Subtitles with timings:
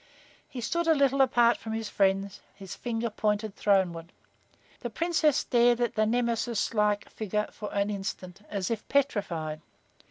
[0.49, 4.11] He stood a little apart from his friends, his finger pointed throneward.
[4.79, 9.61] The Princess stared at the nemesis like figure for an instant, as if petrified.